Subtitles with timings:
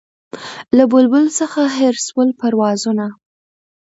[0.77, 3.07] له بلبله څخه هېر سول پروازونه